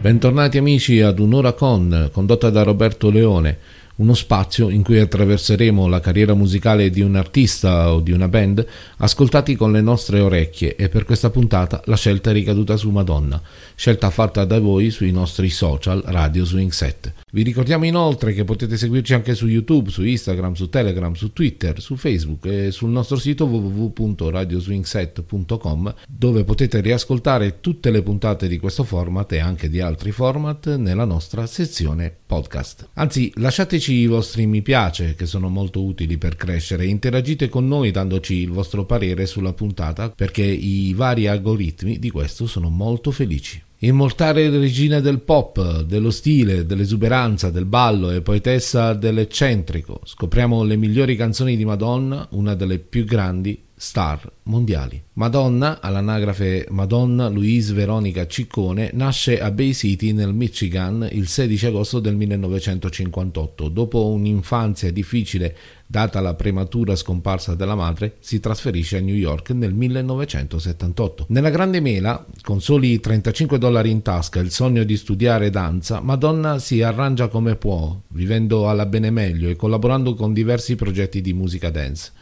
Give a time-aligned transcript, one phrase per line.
[0.00, 3.58] Bentornati amici ad Un'ora con, condotta da Roberto Leone
[3.96, 8.66] uno spazio in cui attraverseremo la carriera musicale di un artista o di una band
[8.98, 13.40] ascoltati con le nostre orecchie e per questa puntata la scelta è ricaduta su Madonna,
[13.74, 17.14] scelta fatta da voi sui nostri social Radio Swing 7.
[17.32, 21.80] Vi ricordiamo inoltre che potete seguirci anche su YouTube, su Instagram, su Telegram, su Twitter,
[21.80, 28.84] su Facebook e sul nostro sito www.radioswingset.com dove potete riascoltare tutte le puntate di questo
[28.84, 32.88] format e anche di altri format nella nostra sezione podcast.
[32.94, 37.92] Anzi, lasciateci i vostri mi piace che sono molto utili per crescere interagite con noi
[37.92, 43.62] dandoci il vostro parere sulla puntata perché i vari algoritmi di questo sono molto felici.
[43.78, 51.14] Immortale regina del pop, dello stile, dell'esuberanza, del ballo e poetessa dell'eccentrico, scopriamo le migliori
[51.14, 55.00] canzoni di Madonna, una delle più grandi star mondiali.
[55.14, 62.00] Madonna, all'anagrafe Madonna Louise Veronica Ciccone, nasce a Bay City nel Michigan il 16 agosto
[62.00, 63.68] del 1958.
[63.68, 65.54] Dopo un'infanzia difficile
[65.86, 71.26] data la prematura scomparsa della madre, si trasferisce a New York nel 1978.
[71.28, 76.00] Nella Grande Mela, con soli 35 dollari in tasca e il sogno di studiare danza,
[76.00, 81.34] Madonna si arrangia come può, vivendo alla bene meglio e collaborando con diversi progetti di
[81.34, 82.12] musica dance.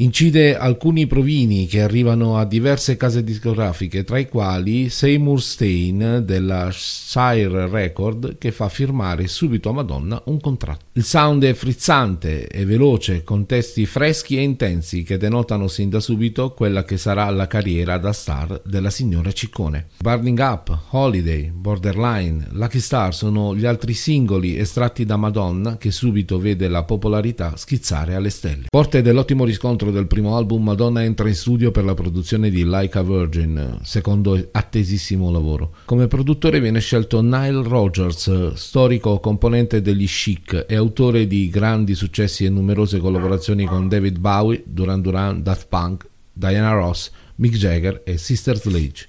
[0.00, 6.70] Incide alcuni provini che arrivano a diverse case discografiche, tra i quali Seymour Stein della
[6.72, 10.86] Shire Record che fa firmare subito a Madonna un contratto.
[10.92, 16.00] Il sound è frizzante e veloce, con testi freschi e intensi che denotano sin da
[16.00, 19.88] subito quella che sarà la carriera da star della signora Ciccone.
[19.98, 26.38] Burning Up, Holiday, Borderline, Lucky Star sono gli altri singoli estratti da Madonna che subito
[26.38, 28.64] vede la popolarità schizzare alle stelle.
[28.70, 32.64] Forte dell'ottimo riscontro incontro del primo album Madonna entra in studio per la produzione di
[32.64, 35.74] Like a Virgin, secondo attesissimo lavoro.
[35.84, 42.44] Come produttore viene scelto Nile Rogers, storico componente degli Chic e autore di grandi successi
[42.44, 48.16] e numerose collaborazioni con David Bowie, Duran Duran, Daft Punk, Diana Ross, Mick Jagger e
[48.16, 49.06] Sister Sledge.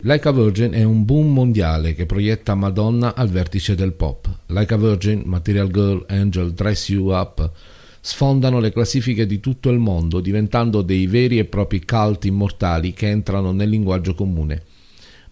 [0.00, 4.28] Like a Virgin è un boom mondiale che proietta Madonna al vertice del pop.
[4.46, 7.50] Like a Virgin, Material Girl, Angel, Dress You Up,
[8.06, 13.08] sfondano le classifiche di tutto il mondo, diventando dei veri e propri cult immortali che
[13.08, 14.62] entrano nel linguaggio comune.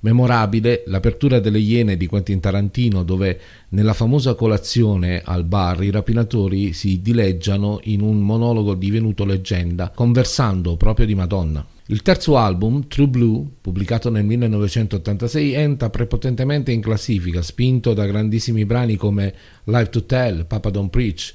[0.01, 6.73] Memorabile l'apertura delle Iene di Quentin Tarantino, dove nella famosa colazione al bar i rapinatori
[6.73, 11.65] si dileggiano in un monologo divenuto leggenda, conversando proprio di Madonna.
[11.87, 18.65] Il terzo album, True Blue, pubblicato nel 1986, entra prepotentemente in classifica, spinto da grandissimi
[18.65, 19.33] brani come
[19.65, 21.35] Live to Tell, Papa Don't Preach.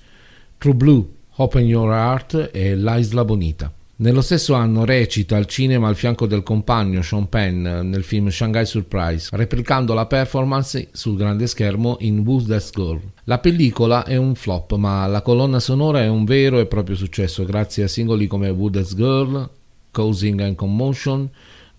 [0.57, 1.07] True Blue
[1.41, 3.71] Open Your Heart e La Isla Bonita.
[3.97, 8.65] Nello stesso anno recita al cinema al fianco del compagno Sean Penn nel film Shanghai
[8.65, 12.99] Surprise, replicando la performance sul grande schermo in Who's That Girl.
[13.23, 17.45] La pellicola è un flop, ma la colonna sonora è un vero e proprio successo
[17.45, 19.49] grazie a singoli come Who's That Girl,
[19.91, 21.29] Causing and Commotion,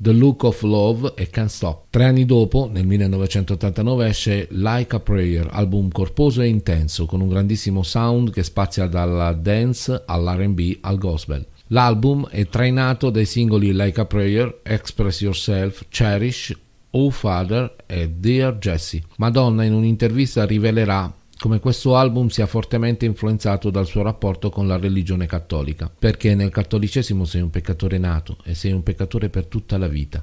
[0.03, 1.89] The Look of Love e Can't Stop.
[1.91, 7.29] Tre anni dopo, nel 1989, esce Like a Prayer, album corposo e intenso, con un
[7.29, 11.47] grandissimo sound che spazia dalla dance all'RB al gospel.
[11.67, 16.59] L'album è trainato dai singoli Like a Prayer, Express Yourself, Cherish,
[16.93, 19.03] Oh Father e Dear Jesse.
[19.19, 24.77] Madonna in un'intervista rivelerà come questo album sia fortemente influenzato dal suo rapporto con la
[24.77, 29.79] religione cattolica, perché nel cattolicesimo sei un peccatore nato e sei un peccatore per tutta
[29.79, 30.23] la vita.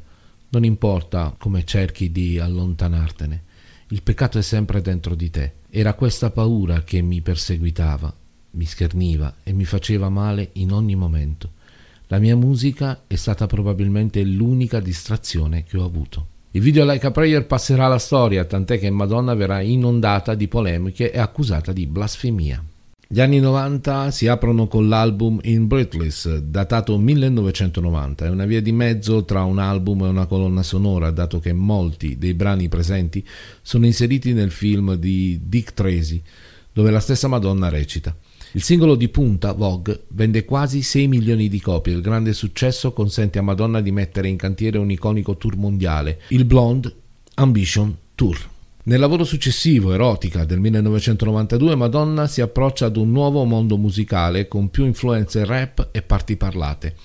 [0.49, 3.43] Non importa come cerchi di allontanartene,
[3.87, 5.53] il peccato è sempre dentro di te.
[5.71, 8.13] Era questa paura che mi perseguitava,
[8.51, 11.53] mi scherniva e mi faceva male in ogni momento.
[12.09, 16.27] La mia musica è stata probabilmente l'unica distrazione che ho avuto.
[16.57, 21.11] Il video Like a Prayer passerà alla storia, tant'è che Madonna verrà inondata di polemiche
[21.11, 22.63] e accusata di blasfemia.
[23.07, 28.25] Gli anni 90 si aprono con l'album In Breathless, datato 1990.
[28.25, 32.17] È una via di mezzo tra un album e una colonna sonora, dato che molti
[32.17, 33.23] dei brani presenti
[33.61, 36.19] sono inseriti nel film di Dick Tracy,
[36.73, 38.15] dove la stessa Madonna recita.
[38.57, 41.93] Il singolo di punta, Vogue, vende quasi 6 milioni di copie.
[41.93, 46.43] Il grande successo consente a Madonna di mettere in cantiere un iconico tour mondiale, il
[46.43, 46.91] Blonde
[47.35, 48.49] Ambition Tour.
[48.85, 54.71] Nel lavoro successivo, Erotica, del 1992, Madonna si approccia ad un nuovo mondo musicale con
[54.71, 56.95] più influenze rap e parti parlate.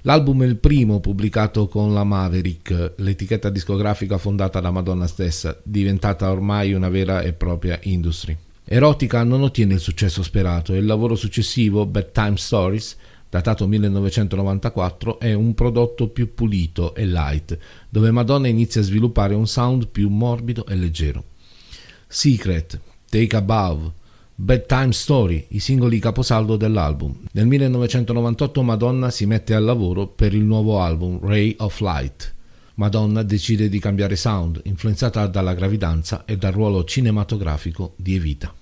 [0.00, 6.30] L'album è il primo pubblicato con la Maverick, l'etichetta discografica fondata da Madonna stessa, diventata
[6.30, 8.45] ormai una vera e propria industry.
[8.68, 12.96] Erotica non ottiene il successo sperato e il lavoro successivo, Bedtime Stories,
[13.30, 17.56] datato 1994, è un prodotto più pulito e light,
[17.88, 21.22] dove Madonna inizia a sviluppare un sound più morbido e leggero.
[22.08, 23.92] Secret, Take Above,
[24.34, 27.16] Bedtime Story, i singoli caposaldo dell'album.
[27.34, 32.34] Nel 1998 Madonna si mette al lavoro per il nuovo album Ray of Light.
[32.74, 38.55] Madonna decide di cambiare sound, influenzata dalla gravidanza e dal ruolo cinematografico di Evita.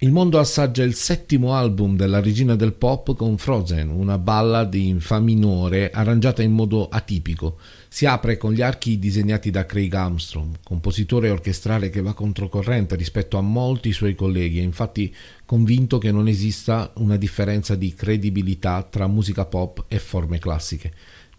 [0.00, 5.00] Il mondo assaggia il settimo album della regina del pop con Frozen, una ballad in
[5.00, 7.58] fa minore arrangiata in modo atipico.
[7.88, 13.38] Si apre con gli archi disegnati da Craig Armstrong, compositore orchestrale che va controcorrente rispetto
[13.38, 15.14] a molti suoi colleghi, e infatti
[15.46, 20.92] convinto che non esista una differenza di credibilità tra musica pop e forme classiche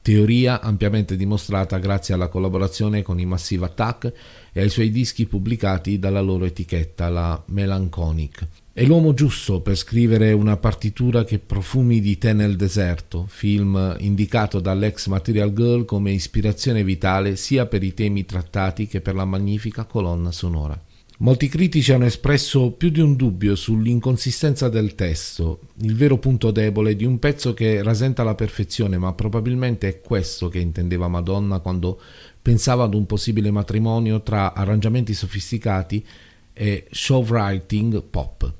[0.08, 4.14] teoria ampiamente dimostrata grazie alla collaborazione con i Massive Attack
[4.54, 8.48] e ai suoi dischi pubblicati dalla loro etichetta, la Melancholic.
[8.72, 14.62] È l'uomo giusto per scrivere una partitura che profumi di tè nel deserto, film indicato
[14.62, 19.84] dall'ex Material Girl come ispirazione vitale sia per i temi trattati che per la magnifica
[19.84, 20.87] colonna sonora.
[21.20, 26.96] Molti critici hanno espresso più di un dubbio sull'inconsistenza del testo, il vero punto debole
[26.96, 32.00] di un pezzo che rasenta la perfezione, ma probabilmente è questo che intendeva Madonna quando
[32.40, 36.06] pensava ad un possibile matrimonio tra arrangiamenti sofisticati
[36.54, 38.54] e showwriting pop.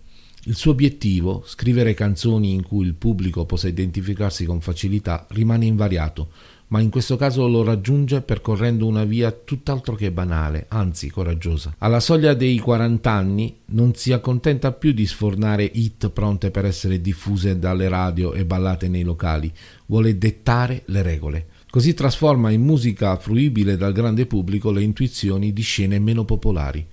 [0.48, 6.30] Il suo obiettivo, scrivere canzoni in cui il pubblico possa identificarsi con facilità, rimane invariato,
[6.68, 11.76] ma in questo caso lo raggiunge percorrendo una via tutt'altro che banale, anzi coraggiosa.
[11.80, 17.02] Alla soglia dei 40 anni non si accontenta più di sfornare hit pronte per essere
[17.02, 19.52] diffuse dalle radio e ballate nei locali,
[19.88, 21.48] vuole dettare le regole.
[21.70, 26.88] Così trasforma in musica fruibile dal grande pubblico le intuizioni di scene meno popolari.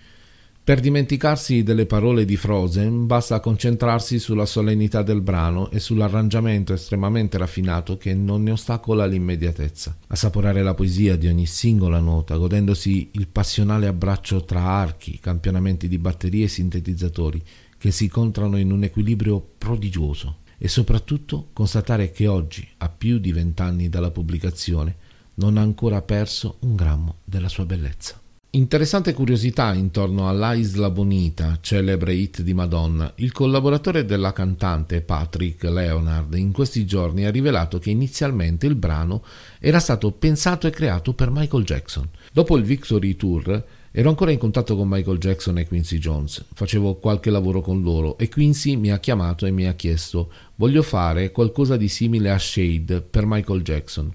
[0.64, 7.36] Per dimenticarsi delle parole di Frozen basta concentrarsi sulla solennità del brano e sull'arrangiamento estremamente
[7.36, 9.94] raffinato che non ne ostacola l'immediatezza.
[10.06, 15.98] Assaporare la poesia di ogni singola nota, godendosi il passionale abbraccio tra archi, campionamenti di
[15.98, 17.42] batterie e sintetizzatori
[17.76, 23.32] che si incontrano in un equilibrio prodigioso e soprattutto constatare che oggi, a più di
[23.32, 24.96] vent'anni dalla pubblicazione,
[25.34, 28.18] non ha ancora perso un grammo della sua bellezza.
[28.54, 33.12] Interessante curiosità intorno alla Isla Bonita, celebre hit di Madonna.
[33.16, 39.24] Il collaboratore della cantante, Patrick Leonard, in questi giorni ha rivelato che inizialmente il brano
[39.58, 42.08] era stato pensato e creato per Michael Jackson.
[42.32, 46.94] Dopo il Victory Tour ero ancora in contatto con Michael Jackson e Quincy Jones, facevo
[47.00, 51.32] qualche lavoro con loro e Quincy mi ha chiamato e mi ha chiesto voglio fare
[51.32, 54.14] qualcosa di simile a Shade per Michael Jackson.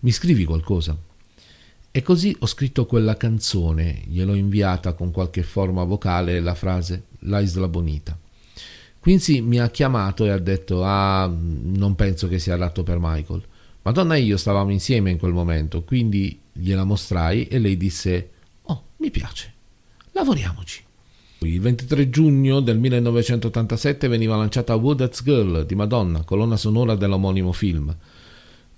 [0.00, 0.94] Mi scrivi qualcosa?
[1.96, 7.38] E così ho scritto quella canzone, gliel'ho inviata con qualche forma vocale la frase La
[7.38, 8.18] Isla Bonita.
[8.98, 13.44] Quincy mi ha chiamato e ha detto Ah, non penso che sia adatto per Michael.
[13.82, 18.30] Madonna e io stavamo insieme in quel momento, quindi gliela mostrai e lei disse
[18.62, 19.52] Oh, mi piace,
[20.10, 20.82] lavoriamoci.
[21.42, 27.96] Il 23 giugno del 1987 veniva lanciata Wooded's Girl di Madonna, colonna sonora dell'omonimo film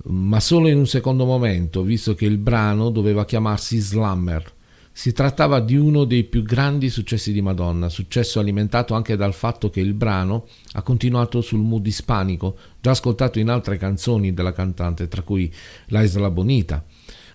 [0.04, 4.54] ma solo in un secondo momento, visto che il brano doveva chiamarsi Slammer.
[4.92, 9.68] Si trattava di uno dei più grandi successi di Madonna, successo alimentato anche dal fatto
[9.68, 15.06] che il brano ha continuato sul mood ispanico, già ascoltato in altre canzoni della cantante,
[15.08, 15.52] tra cui
[15.88, 16.82] La Isla Bonita.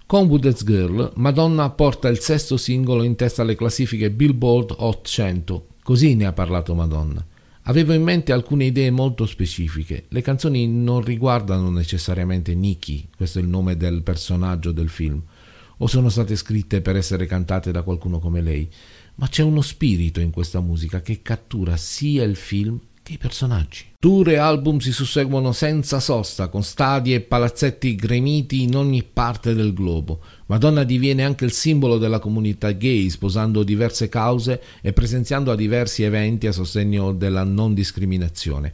[0.08, 5.68] Con Wooded's Girl, Madonna porta il sesto singolo in testa alle classifiche Billboard Hot 100.
[5.84, 7.24] Così ne ha parlato Madonna.
[7.65, 10.06] Avevo in mente alcune idee molto specifiche.
[10.08, 15.22] Le canzoni non riguardano necessariamente Nikki, questo è il nome del personaggio del film,
[15.77, 18.68] o sono state scritte per essere cantate da qualcuno come lei,
[19.15, 22.80] ma c'è uno spirito in questa musica che cattura sia il film
[23.12, 23.86] che i personaggi.
[24.00, 29.53] Tour e album si susseguono senza sosta, con stadi e palazzetti gremiti in ogni parte
[29.53, 30.22] del globo.
[30.48, 36.03] Madonna diviene anche il simbolo della comunità gay, sposando diverse cause e presenziando a diversi
[36.03, 38.74] eventi a sostegno della non discriminazione.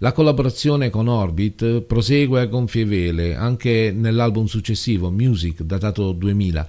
[0.00, 6.68] La collaborazione con Orbit prosegue a gonfie vele anche nell'album successivo, Music, datato 2000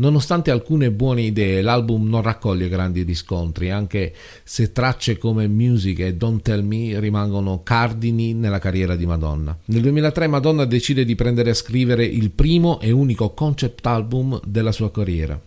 [0.00, 6.14] Nonostante alcune buone idee, l'album non raccoglie grandi riscontri, anche se tracce come Music e
[6.14, 9.54] Don't Tell Me rimangono cardini nella carriera di Madonna.
[9.66, 14.72] Nel 2003 Madonna decide di prendere a scrivere il primo e unico concept album della
[14.72, 15.38] sua carriera.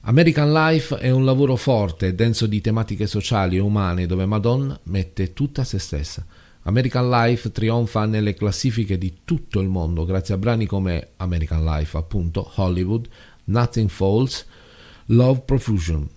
[0.00, 5.34] American Life è un lavoro forte, denso di tematiche sociali e umane, dove Madonna mette
[5.34, 6.24] tutta se stessa.
[6.62, 11.96] American Life trionfa nelle classifiche di tutto il mondo grazie a brani come American Life,
[11.96, 13.08] appunto, Hollywood,
[13.48, 14.46] Nothing Falls,
[15.06, 16.08] Love Profusion.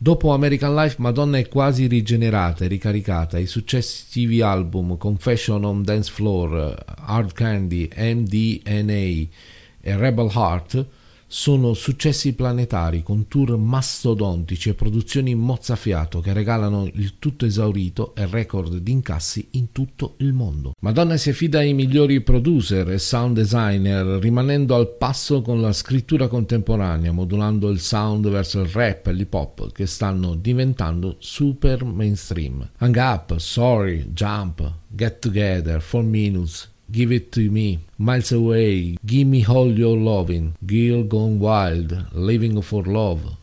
[0.00, 3.38] Dopo American Life, Madonna è quasi rigenerata e ricaricata.
[3.38, 9.28] I successivi album Confession on Dance Floor, Hard Candy, MDNA
[9.80, 10.86] e Rebel Heart
[11.30, 18.26] sono successi planetari con tour mastodontici e produzioni mozzafiato che regalano il tutto esaurito e
[18.26, 20.72] record di incassi in tutto il mondo.
[20.80, 26.28] Madonna si affida ai migliori producer e sound designer, rimanendo al passo con la scrittura
[26.28, 32.66] contemporanea, modulando il sound verso il rap e l'hip hop che stanno diventando super mainstream.
[32.78, 39.44] Hang Up, Sorry, Jump, Get Together, 4 Minutes, Give It To Me, Miles Away, Gimme
[39.44, 43.36] All Your Loving, Girl Gone Wild, Living For Love,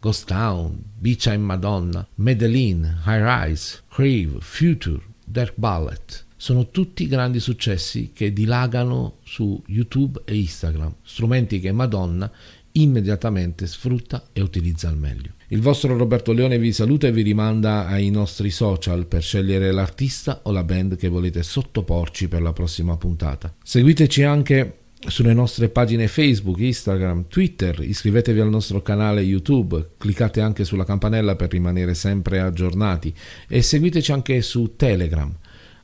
[0.00, 6.26] Ghost Town, Beach and Madonna, Medellin, High Rise, Crave, Future, Dark Ballet.
[6.36, 12.30] Sono tutti grandi successi che dilagano su YouTube e Instagram, strumenti che Madonna
[12.72, 15.38] immediatamente sfrutta e utilizza al meglio.
[15.52, 20.42] Il vostro Roberto Leone vi saluta e vi rimanda ai nostri social per scegliere l'artista
[20.44, 23.52] o la band che volete sottoporci per la prossima puntata.
[23.60, 24.78] Seguiteci anche
[25.08, 31.34] sulle nostre pagine Facebook, Instagram, Twitter, iscrivetevi al nostro canale YouTube, cliccate anche sulla campanella
[31.34, 33.12] per rimanere sempre aggiornati
[33.48, 35.36] e seguiteci anche su Telegram.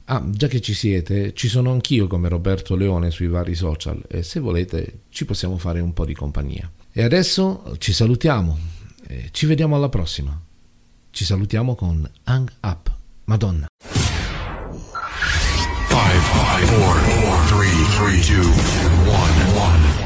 [0.05, 4.23] Ah, già che ci siete, ci sono anch'io come Roberto Leone sui vari social e
[4.23, 6.71] se volete ci possiamo fare un po' di compagnia.
[6.93, 8.76] E adesso ci salutiamo,
[9.07, 10.39] e ci vediamo alla prossima.
[11.11, 12.93] Ci salutiamo con Hang Up,
[13.25, 13.67] Madonna.
[13.79, 14.03] 5,
[15.57, 16.77] 5, 4,
[17.17, 19.15] 4, 3, 3, 2, 1,
[20.01, 20.06] 1.